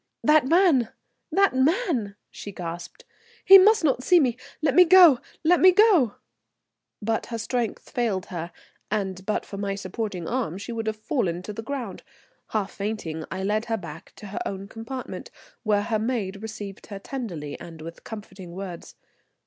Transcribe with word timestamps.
"That 0.23 0.47
man! 0.47 0.89
that 1.31 1.53
man!" 1.55 2.15
she 2.31 2.51
gasped. 2.51 3.05
"He 3.45 3.59
must 3.59 3.83
not 3.83 4.01
see 4.03 4.19
me; 4.19 4.35
let 4.59 4.73
me 4.73 4.83
go, 4.83 5.19
let 5.43 5.59
me 5.59 5.71
go!" 5.71 6.15
But 7.03 7.27
her 7.27 7.37
strength 7.37 7.87
failed 7.91 8.25
her, 8.33 8.51
and 8.89 9.23
but 9.27 9.45
for 9.45 9.57
my 9.59 9.75
supporting 9.75 10.27
arm 10.27 10.57
she 10.57 10.71
would 10.71 10.87
have 10.87 10.95
fallen 10.95 11.43
to 11.43 11.53
the 11.53 11.61
ground. 11.61 12.01
Half 12.47 12.71
fainting, 12.71 13.25
I 13.29 13.43
led 13.43 13.65
her 13.65 13.77
back 13.77 14.13
to 14.15 14.25
her 14.25 14.39
own 14.43 14.67
compartment, 14.67 15.29
where 15.61 15.83
her 15.83 15.99
maid 15.99 16.41
received 16.41 16.87
her 16.87 16.97
tenderly 16.97 17.59
and 17.59 17.79
with 17.83 18.03
comforting 18.03 18.53
words. 18.53 18.95